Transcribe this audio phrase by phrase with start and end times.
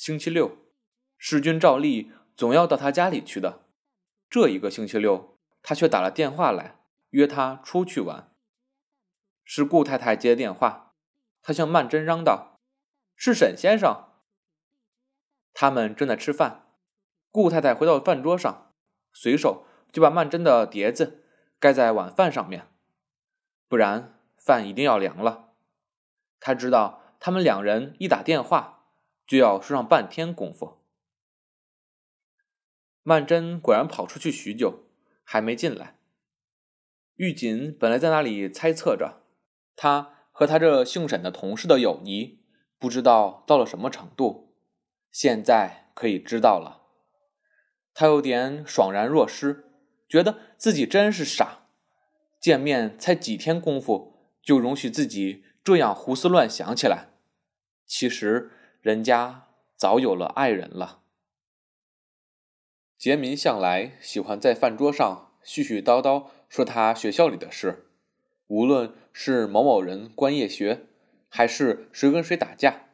[0.00, 0.56] 星期六，
[1.18, 3.66] 世君照例总要到他家里去的。
[4.30, 6.80] 这一个星期六，他却打了电话来
[7.10, 8.32] 约他出去玩。
[9.44, 10.94] 是顾太太接的电话，
[11.42, 12.58] 她向曼桢嚷道
[13.14, 14.08] ：“是沈先生。”
[15.52, 16.64] 他们正在吃饭，
[17.30, 18.72] 顾太太回到饭桌上，
[19.12, 21.26] 随手就把曼桢的碟子
[21.58, 22.68] 盖在晚饭上面，
[23.68, 25.50] 不然饭一定要凉了。
[26.38, 28.79] 他知道他们两人一打电话
[29.30, 30.78] 就要说上半天功夫。
[33.04, 34.86] 曼桢果然跑出去许久，
[35.22, 36.00] 还没进来。
[37.14, 39.22] 玉锦本来在那里猜测着，
[39.76, 42.40] 他和他这姓沈的同事的友谊，
[42.76, 44.56] 不知道到了什么程度。
[45.12, 46.82] 现在可以知道了，
[47.94, 49.70] 他有点爽然若失，
[50.08, 51.68] 觉得自己真是傻。
[52.40, 57.10] 见面才几天功夫，就容许自己这样胡思乱想起来。
[57.86, 58.50] 其实
[58.80, 61.00] 人家早有了爱人了。
[62.96, 67.86] 杰民向来喜欢在饭桌上絮絮叨叨说他学校里的事，
[68.46, 70.86] 无论是某某人关夜学，
[71.28, 72.88] 还是谁跟谁打架，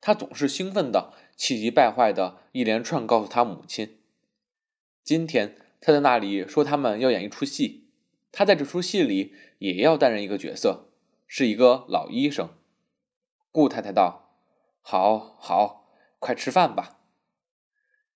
[0.00, 3.98] 他总是兴奋的、气急败坏的一连串告诉他母亲。
[5.02, 7.88] 今天他在那里说他们要演一出戏，
[8.30, 10.88] 他在这出戏里也要担任一个角色，
[11.26, 12.50] 是一个老医生。
[13.50, 14.31] 顾太太道
[14.82, 15.88] ：“好，好，
[16.18, 16.98] 快吃饭吧。”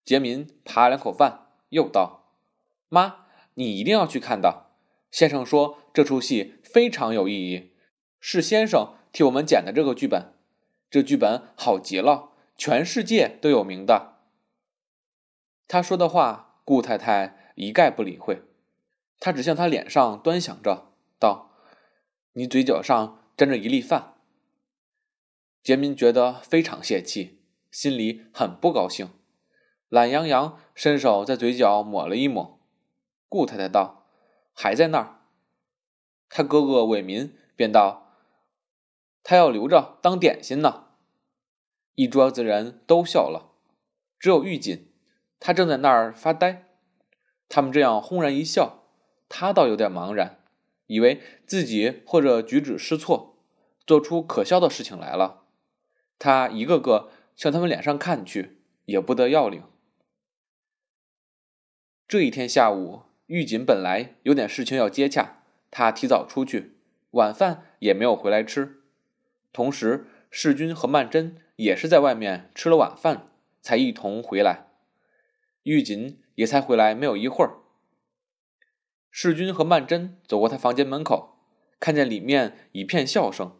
[0.04, 2.34] 杰民扒两口饭，又道
[2.88, 4.66] ：“妈，你一定要去看的。
[5.10, 7.72] 先生说这出戏非常有意义，
[8.20, 10.34] 是先生替我们剪的这个剧本。
[10.90, 14.18] 这剧本好极了，全世界都有名的。”
[15.66, 18.42] 他说的话，顾太太一概不理会，
[19.18, 21.50] 他只向他脸上端详着，道
[22.34, 24.14] ：“你嘴角上沾着一粒饭。”
[25.66, 27.40] 杰民觉得非常泄气，
[27.72, 29.10] 心里很不高兴。
[29.88, 32.60] 懒洋洋伸手在嘴角抹了一抹，
[33.28, 34.06] 顾太太道
[34.54, 35.22] ：“还在那儿。”
[36.30, 38.12] 他哥哥伟民便道
[39.24, 40.84] ：“他要留着当点心呢。”
[41.96, 43.50] 一桌子人都笑了，
[44.20, 44.92] 只有玉锦，
[45.40, 46.68] 他正在那儿发呆。
[47.48, 48.84] 他们这样轰然一笑，
[49.28, 50.44] 他倒有点茫然，
[50.86, 53.42] 以为自己或者举止失措，
[53.84, 55.42] 做出可笑的事情来了。
[56.18, 59.62] 他一个个向他们脸上看去，也不得要领。
[62.08, 66.76] 这一天下午，玉锦本来有点事情要接洽，他提早出去，
[67.10, 68.82] 晚饭也没有回来吃。
[69.52, 73.26] 同时，世君和曼桢也是在外面吃了晚饭，
[73.60, 74.68] 才一同回来。
[75.64, 77.56] 玉锦也才回来没有一会儿。
[79.10, 81.38] 世君和曼桢走过他房间门口，
[81.80, 83.58] 看见里面一片笑声。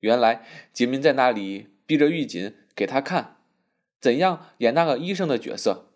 [0.00, 3.38] 原来杰明在那里逼着玉锦给他看，
[3.98, 5.86] 怎样演那个医生的角色。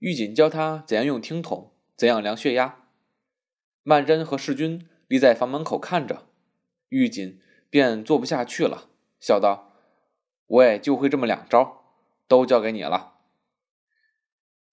[0.00, 2.88] 玉锦教他怎样用听筒，怎样量血压。
[3.84, 6.26] 曼桢和世君立在房门口看着，
[6.88, 7.40] 玉锦
[7.70, 8.90] 便坐不下去了，
[9.20, 9.70] 笑道
[10.48, 11.84] ：“我也就会这么两招，
[12.26, 13.18] 都交给你了。”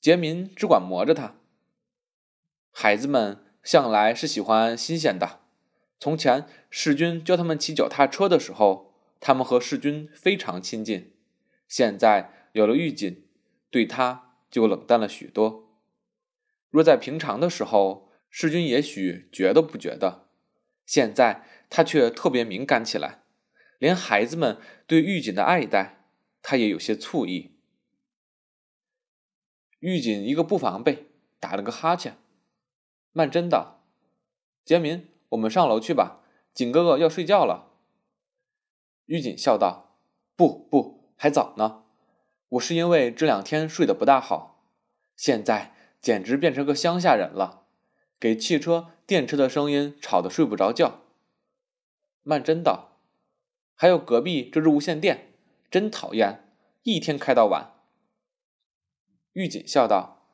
[0.01, 1.35] 杰民只管磨着他。
[2.72, 5.41] 孩子们向来是喜欢新鲜的。
[6.00, 8.91] 从前世君教他们骑脚踏车的时候，
[9.22, 11.16] 他们和世君非常亲近。
[11.70, 13.26] 现在有了玉锦，
[13.70, 14.28] 对他。
[14.52, 15.80] 就冷淡了许多。
[16.70, 20.28] 若在平常的时候，世君也许觉得不觉得，
[20.86, 23.24] 现在他却特别敏感起来，
[23.80, 26.03] 连孩子们对玉锦的爱戴，
[26.42, 27.56] 他也有些醋意。
[29.80, 31.08] 玉锦一个不防备，
[31.40, 32.18] 打了个哈欠。
[33.14, 33.86] 曼桢道
[34.66, 37.71] ：“杰民，我们上楼去吧，锦哥哥要睡觉了。”
[39.06, 39.97] 玉锦笑道
[40.35, 41.84] ：“不不，还早呢。”
[42.50, 44.66] 我是因为这两天睡得不大好，
[45.16, 47.63] 现在简直变成个乡下人了，
[48.19, 51.00] 给汽车、电车的声音吵得睡不着觉。
[52.23, 52.97] 曼桢道
[53.73, 55.34] ：“还有隔壁这只无线电，
[55.69, 56.44] 真讨厌，
[56.84, 57.72] 一天开到晚。”
[59.31, 60.26] 玉锦笑道：“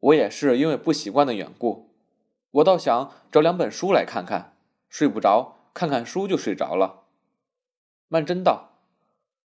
[0.00, 1.90] 我也是因为不习惯的缘故，
[2.52, 4.56] 我倒想找两本书来看看，
[4.88, 6.99] 睡不着，看看书就睡着了。”
[8.12, 8.72] 曼桢道：“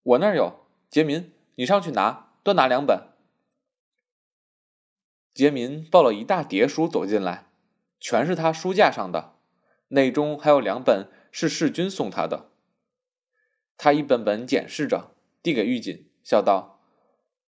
[0.04, 3.10] 我那儿有，杰民。”你上去拿，多拿两本。
[5.34, 7.48] 杰民抱了一大叠书走进来，
[8.00, 9.36] 全是他书架上的，
[9.90, 12.52] 内中还有两本是世君送他的。
[13.78, 15.12] 他一本本检视着，
[15.44, 16.80] 递给玉锦，笑道：“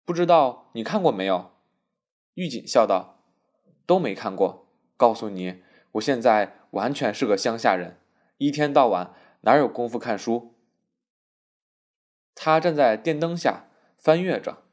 [0.06, 1.52] 不知道你看过没有？”
[2.32, 3.22] 玉锦笑道
[3.84, 4.66] ：“都没看过。
[4.96, 5.62] 告诉你，
[5.92, 8.00] 我现在完全是个乡下人，
[8.38, 9.12] 一天到晚
[9.42, 10.51] 哪有功夫看书？”
[12.34, 13.68] 他站在电灯下。
[14.02, 14.64] 翻阅着。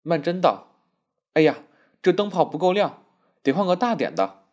[0.00, 0.68] 曼桢道
[1.34, 1.64] ：“哎呀，
[2.00, 3.04] 这灯泡不够亮，
[3.42, 4.46] 得换个大点的。”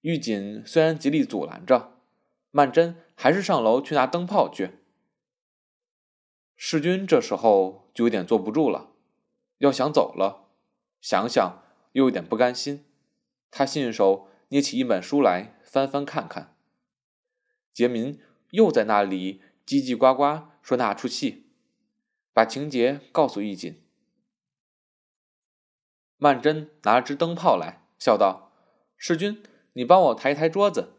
[0.00, 1.98] 玉锦虽然极力阻拦着，
[2.50, 4.78] 曼桢还是上楼去拿灯泡去。
[6.56, 8.92] 世君这时候就有点坐不住了，
[9.58, 10.48] 要想走了，
[11.02, 11.62] 想想
[11.92, 12.86] 又有点不甘心，
[13.50, 16.56] 他信手捏起一本书来翻翻看看。
[17.74, 18.18] 杰民
[18.52, 21.52] 又在那里叽叽呱呱说那出戏，
[22.32, 23.82] 把情节告诉玉锦。
[26.16, 28.50] 曼桢拿了支灯泡来，笑道
[28.96, 29.42] ：“世君，
[29.74, 30.94] 你帮我抬一抬桌子。”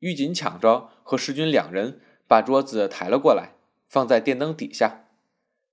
[0.00, 3.52] 玉锦抢着和世君两人把桌子抬了过来。
[3.86, 5.04] 放在电灯底下，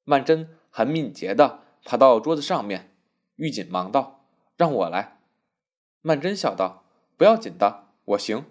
[0.04, 2.96] 曼桢很敏捷的爬到桌子上面。
[3.38, 5.18] 玉锦忙道：“让我来。”
[6.02, 6.86] 曼桢笑道
[7.18, 8.46] ：“不要紧的，我行。”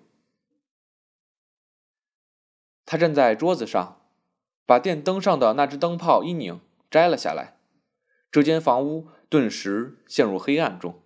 [2.84, 3.99] 他站在桌子上，
[4.70, 7.56] 把电灯上的那只灯泡一拧，摘了下来。
[8.30, 11.02] 这间房屋顿时陷入黑暗中。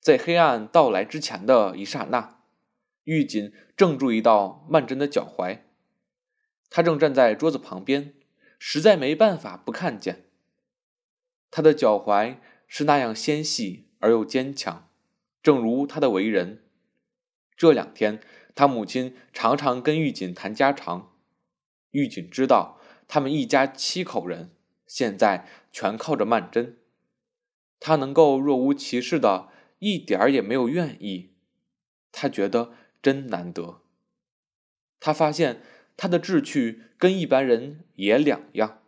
[0.00, 2.40] 在黑暗到来之前的一刹那，
[3.04, 5.58] 玉锦正注意到曼桢的脚踝。
[6.70, 8.14] 他正站在桌子旁边，
[8.58, 10.30] 实在没办法不看见。
[11.50, 14.88] 他的脚踝是那样纤细而又坚强，
[15.42, 16.64] 正如他的为人。
[17.58, 18.22] 这两天，
[18.54, 21.12] 他母亲常常跟玉锦谈家常。
[21.90, 24.50] 玉锦知道他们一家七口人
[24.86, 26.74] 现在全靠着曼桢，
[27.80, 29.48] 他能够若无其事的，
[29.78, 31.34] 一点儿也没有怨意，
[32.12, 32.72] 他觉得
[33.02, 33.82] 真难得。
[35.00, 35.62] 他发现。
[35.98, 38.82] 他的志趣跟一般人也两样，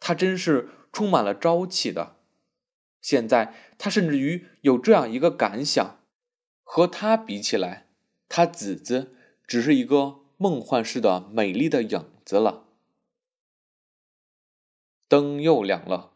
[0.00, 2.16] 他真是充满了朝气的。
[3.00, 6.00] 现在他甚至于有这样一个感想：
[6.64, 7.86] 和他比起来，
[8.28, 9.14] 他子子
[9.46, 12.64] 只是一个梦幻似的美丽的影子了。
[15.08, 16.12] 灯又亮了，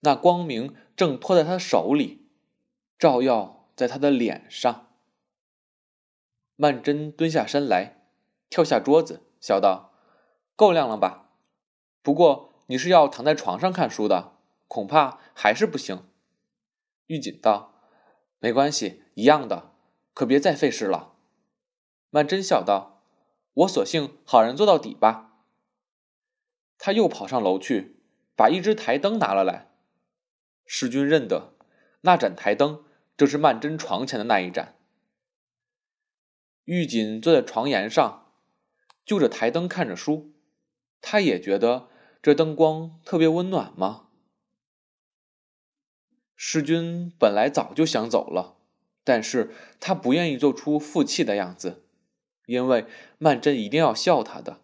[0.00, 2.28] 那光明正托在他手里，
[2.98, 4.88] 照耀在他的脸上。
[6.56, 7.96] 曼桢蹲下身来。
[8.50, 9.92] 跳下桌子，笑道
[10.56, 11.30] ：“够亮了吧？
[12.02, 14.32] 不过你是要躺在床上看书的，
[14.66, 16.02] 恐怕还是不行。”
[17.06, 17.72] 玉锦道
[18.40, 19.70] ：“没关系，一样的，
[20.12, 21.14] 可别再费事了。”
[22.10, 22.99] 曼桢笑道
[23.52, 25.44] ：“我索性好人做到底吧。”
[26.78, 27.96] 他又跑上楼去，
[28.34, 29.70] 把一只台灯拿了来。
[30.64, 31.54] 世君认得
[32.02, 32.84] 那盏台灯，
[33.16, 34.76] 正是曼桢床前的那一盏。
[36.64, 38.26] 玉锦坐在床沿上。
[39.02, 40.34] 就着台灯看着书，
[41.00, 41.88] 他也觉得
[42.22, 44.06] 这灯光特别温暖吗？
[46.36, 48.58] 世君本来早就想走了，
[49.02, 51.82] 但是他不愿意做出负气的样子，
[52.50, 52.84] 因为
[53.18, 54.60] 曼桢一定要笑他的。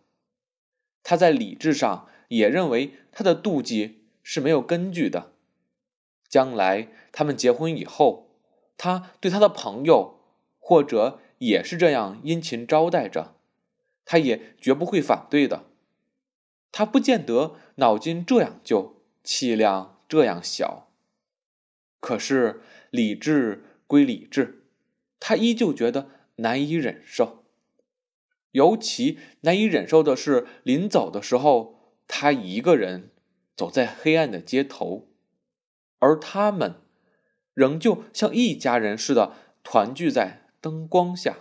[1.05, 5.33] 他在理智上也认为他的妒忌是没有根据的。
[6.29, 8.29] 将来他们结婚以后，
[8.77, 10.19] 他对他的朋友
[10.59, 13.37] 或者也是这样殷勤招待着。
[14.05, 15.67] 他也绝不会反对的，
[16.73, 20.89] 他不见得脑筋这样旧，气量这样小。
[22.01, 24.65] 可是理智归理智，
[25.21, 27.46] 他依旧觉得难以忍受。
[28.57, 33.11] 尤其难以忍受的是，临走的时候，他一个人
[33.55, 35.11] 走在黑暗的街头，
[35.99, 36.77] 而他们
[37.53, 41.41] 仍旧像一家人似的团聚在灯光下。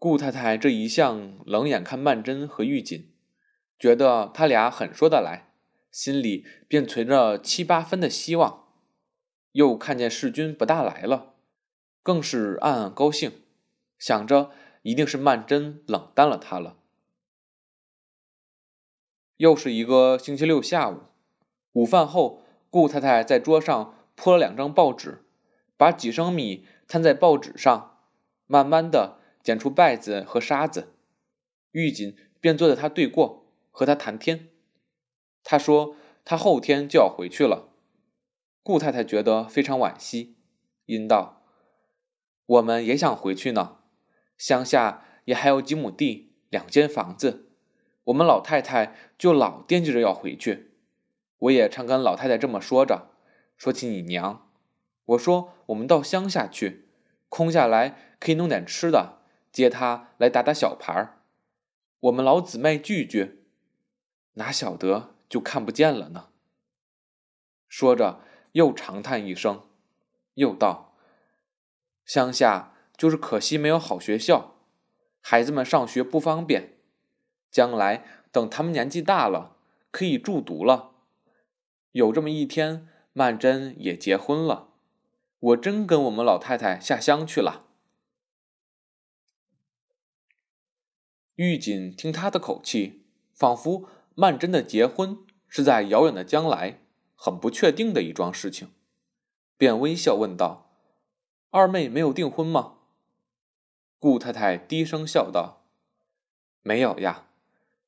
[0.00, 3.14] 顾太太这一向冷眼看曼桢和玉锦，
[3.78, 5.52] 觉得他俩很说得来，
[5.92, 8.64] 心里便存着七八分的希望。
[9.52, 11.34] 又看见世君不大来了，
[12.02, 13.45] 更是暗暗高兴，
[13.98, 14.50] 想着
[14.82, 16.76] 一定是曼桢冷淡了他了。
[19.36, 21.02] 又是一个星期六下午，
[21.72, 25.24] 午饭后，顾太太在桌上铺了两张报纸，
[25.76, 27.98] 把几升米摊在报纸上，
[28.46, 29.20] 慢慢的。
[29.46, 30.92] 捡出稗子和沙子，
[31.70, 34.48] 玉锦便坐在他对过，和他谈天。
[35.44, 37.68] 他说他后天就要回去了。
[38.64, 40.36] 顾太太觉得非常惋惜，
[40.86, 41.44] 因道
[42.44, 43.76] ：“我们也想回去呢，
[44.38, 47.50] 乡下也还有几亩地，两间房子，
[48.04, 50.72] 我们老太太就老惦记着要回去。
[51.38, 53.10] 我也常跟老太太这么说着，
[53.56, 54.50] 说起你娘，
[55.04, 56.88] 我说我们到乡下去，
[57.28, 59.14] 空下来可以弄点吃的。”
[59.52, 61.22] 接她来打打小牌儿，
[62.00, 63.46] 我们老姊妹聚聚，
[64.34, 66.28] 哪晓得就看不见了呢？
[67.66, 68.20] 说着
[68.52, 69.66] 又长叹一声，
[70.34, 70.94] 又道
[72.04, 74.54] ：“乡下就是可惜没有好学校，
[75.20, 76.78] 孩子们上学不方便。
[77.50, 79.56] 将来等他们年纪大了，
[79.90, 80.92] 可以住读了。
[81.92, 84.68] 有这么一天，曼桢也结婚了，
[85.38, 87.64] 我真跟我们老太太下乡去了。
[91.36, 96.82] 玉锦听他的口气，仿佛曼桢的结婚是在遥远的将来，
[97.14, 98.68] 很不确定的一桩事情，
[99.56, 100.70] 便微笑问道
[101.50, 102.74] ：“二妹没有订婚吗？”
[104.06, 105.64] 顾太太低声笑道
[106.62, 107.26] ：“没有呀，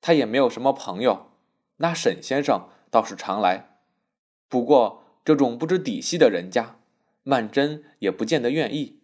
[0.01, 1.31] 她也没有什么朋友。
[1.77, 3.79] 那沈先生倒是常来，
[4.49, 6.81] 不过这种不知底细的人家，
[7.23, 8.99] 曼桢也不见得愿意。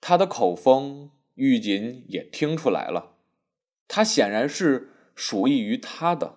[0.00, 3.16] 他的口风。”玉锦也听出来了，
[3.88, 6.36] 他显然是属意于他的，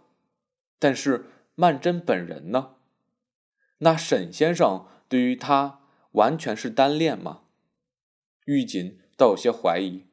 [0.79, 2.77] 但是曼桢本人呢？
[3.79, 5.81] 那沈先生对于他
[6.13, 7.41] 完全是单恋吗？
[8.45, 10.05] 玉锦倒有些怀疑。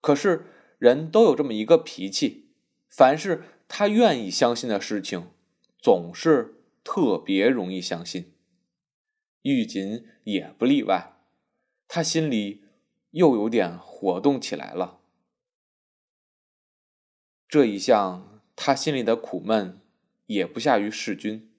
[0.00, 0.46] 可是
[0.78, 2.50] 人都有这么一个脾气，
[2.88, 5.30] 凡是他愿意相信的事情，
[5.78, 8.32] 总是特别容易相信。
[9.42, 11.18] 玉锦也不例外，
[11.86, 12.64] 他心里。
[13.12, 15.00] 又有点活动起来了。
[17.48, 19.80] 这一项，他心里的苦闷
[20.26, 21.50] 也不下于世君。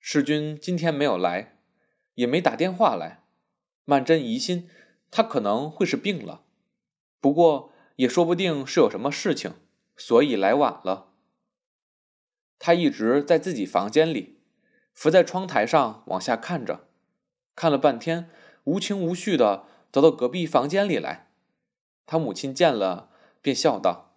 [0.00, 1.51] 世君今天没有来，
[2.14, 3.22] 也没打电话来。
[3.84, 4.68] 曼桢疑心
[5.10, 6.42] 他可能会是病了，
[7.20, 9.54] 不过也说不定是有什么事情，
[9.96, 11.08] 所以来晚了。
[12.58, 14.38] 他一直在自己房间里，
[14.92, 16.86] 伏在窗台上往下看着。
[17.56, 18.30] 看了半天，
[18.64, 21.30] 无情无绪的走到隔壁房间里来。
[22.06, 24.14] 他母亲见了，便笑道：“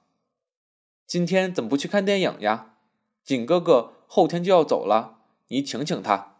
[1.08, 2.76] 今天怎么不去看电影呀？
[3.24, 6.35] 锦哥哥后天就要走了，你请请他。”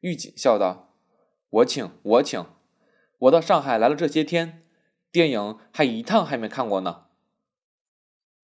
[0.00, 0.94] 玉锦笑道
[1.50, 2.44] ：“我请，我请。
[3.18, 4.66] 我到上海来了这些天，
[5.10, 7.06] 电影还一趟还没看过呢。”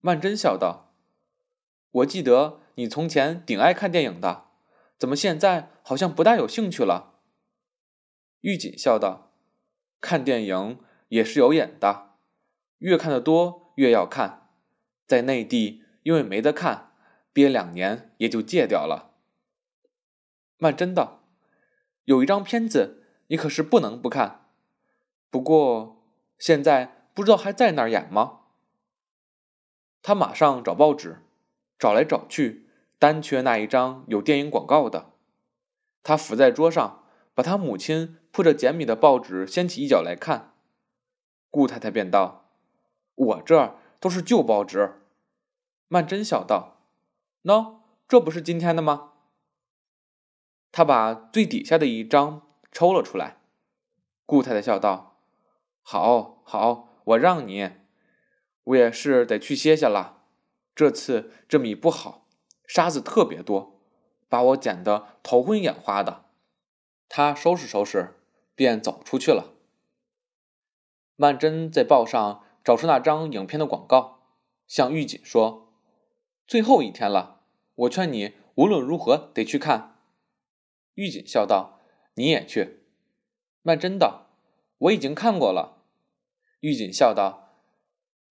[0.00, 0.94] 曼桢笑道
[1.90, 4.44] ：“我记得你从前顶爱看电影的。”
[4.98, 7.20] 怎么现在好像不大有兴趣了？
[8.40, 9.30] 玉锦笑道
[10.00, 12.14] ：“看电影也是有瘾的，
[12.78, 14.48] 越看得多越要看。
[15.06, 16.92] 在内地因为没得看，
[17.34, 19.12] 憋两年也就戒掉了。”
[20.56, 21.15] 曼桢道
[22.06, 24.48] ：“有一张片子你可是不能不看，
[25.30, 26.02] 不过
[26.38, 28.40] 现在不知道还在那儿演吗？”
[30.02, 31.22] 他马上找报纸，
[31.78, 32.64] 找来找去。
[32.98, 35.12] 单缺那一张有电影广告的，
[36.02, 40.54] 他伏在桌上，把他母亲铺着简米的报纸掀起一角来看。
[41.50, 42.52] 顾太太便道
[43.14, 45.02] ：“我这儿都是旧报纸。”
[45.88, 46.78] 曼桢笑道
[47.44, 49.12] ：“喏，这不是今天的吗？”
[50.76, 53.38] 他把最底下的一张抽了出来。
[54.26, 55.22] 顾太太笑道
[55.80, 57.70] ：“好，好，我让你。
[58.64, 60.24] 我也是得去歇歇了。
[60.74, 62.26] 这次这米不好。”
[62.68, 63.80] 沙子特别多，
[64.28, 66.26] 把我捡得头昏眼花的。
[67.08, 68.20] 他收拾收拾，
[68.54, 69.54] 便走出去了。
[71.14, 74.18] 曼桢在报上找出那张影片的广告，
[74.66, 75.72] 向玉锦说
[76.46, 77.40] ：“最后一天了，
[77.76, 79.94] 我劝你无论如何得去看。”
[80.96, 81.80] 玉锦笑道
[82.14, 82.80] ：“你也去。”
[83.62, 84.26] 曼桢道
[84.78, 85.84] ：“我已经看过了。”
[86.60, 87.54] 玉锦笑道：“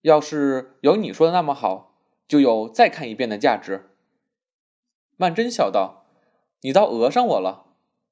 [0.02, 1.96] 要是有你说的那么好，
[2.28, 3.92] 就有再看一遍的价值。”
[5.16, 6.06] 曼桢笑道
[6.62, 7.68] ：“你倒讹上我了。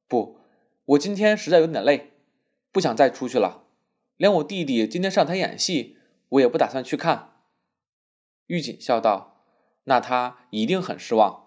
[0.07, 0.39] 不，
[0.85, 2.13] 我今天实在有点累，
[2.71, 3.65] 不想再出去了。
[4.17, 5.97] 连我弟弟今天上台演戏，
[6.29, 7.41] 我也不打算去看。”
[8.47, 9.43] 玉锦笑道
[9.85, 11.41] ：“那他一定很失望。”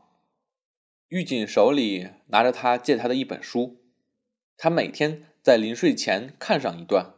[1.09, 3.83] 玉锦手里拿着他借他的一本书，
[4.57, 7.15] 他每天在临睡前看上一段，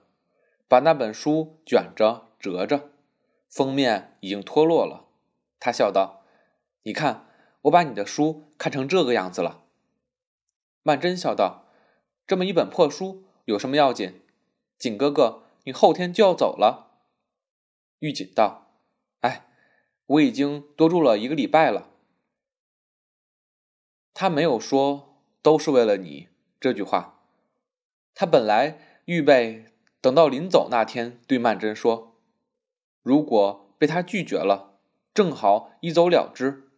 [0.68, 2.90] 把那本书卷着折着，
[3.48, 5.06] 封面已经脱落了。
[5.58, 6.24] 他笑道
[6.84, 7.24] ：“你看。”
[7.62, 9.64] 我把你的书看成这个样子了。
[10.84, 11.66] 曼桢笑道
[12.24, 14.22] ：“这么一本破书有什么要紧？
[14.78, 17.02] 景哥哥，你后天就要走了。”
[17.98, 18.70] 玉锦道
[19.22, 19.48] ：“哎，
[20.06, 21.90] 我已经多住了一个礼拜了。”
[24.20, 26.26] 他没有说“都是为了你”
[26.58, 27.20] 这句话。
[28.16, 29.66] 他本来预备
[30.00, 32.16] 等到临走那天对曼桢说
[33.04, 34.80] ：“如果被他拒绝了，
[35.14, 36.68] 正好一走了之。”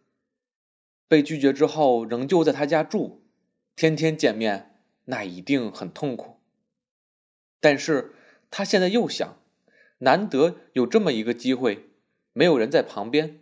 [1.09, 3.23] 被拒绝之后，仍旧在他家住，
[3.75, 6.35] 天天见面，那一定很痛苦。
[7.59, 8.13] 但是
[8.51, 9.39] 他现在又想，
[9.97, 11.89] 难得有这么一个机会，
[12.33, 13.40] 没有人在旁边，